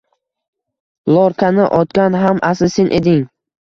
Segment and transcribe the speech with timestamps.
[1.13, 3.27] Lorkani otgan ham asli sen eding.